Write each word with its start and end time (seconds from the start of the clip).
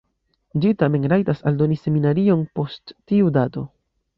Ĝi 0.63 0.69
tamen 0.83 1.05
rajtas 1.13 1.43
aldoni 1.51 1.79
seminariojn 1.81 2.43
post 2.61 2.97
tiu 3.13 3.31
dato. 3.37 3.69